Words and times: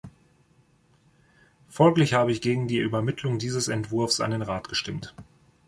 Folglich 1.67 2.13
habe 2.15 2.31
ich 2.31 2.41
gegen 2.41 2.67
die 2.67 2.79
Übermittlung 2.79 3.37
dieses 3.37 3.67
Entwurfs 3.67 4.19
an 4.19 4.31
den 4.31 4.41
Rat 4.41 4.67
gestimmt. 4.67 5.13